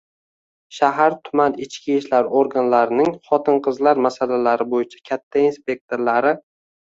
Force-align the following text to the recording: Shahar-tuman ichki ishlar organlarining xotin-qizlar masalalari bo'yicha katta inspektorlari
Shahar-tuman 0.75 1.57
ichki 1.65 1.93
ishlar 1.97 2.29
organlarining 2.39 3.11
xotin-qizlar 3.29 4.03
masalalari 4.07 4.69
bo'yicha 4.73 5.03
katta 5.11 5.45
inspektorlari 5.51 6.35